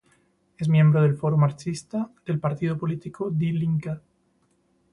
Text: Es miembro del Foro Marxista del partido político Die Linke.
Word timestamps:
Es 0.57 0.67
miembro 0.67 1.03
del 1.03 1.15
Foro 1.15 1.37
Marxista 1.37 2.09
del 2.25 2.39
partido 2.39 2.75
político 2.75 3.29
Die 3.29 3.51
Linke. 3.53 3.99